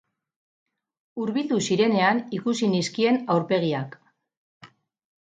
Hurbildu 1.23 1.59
zirenean 1.69 2.23
ikusi 2.39 2.73
nizkien 2.75 3.23
aurpegiak. 3.37 3.99